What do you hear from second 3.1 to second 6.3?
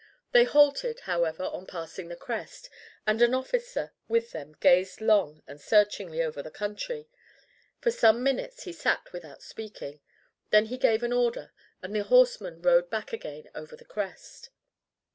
an officer with them gazed long and searchingly